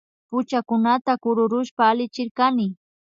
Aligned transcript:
Puchakunata 0.29 1.11
kururushpa 1.23 1.81
allichirkani 1.91 2.67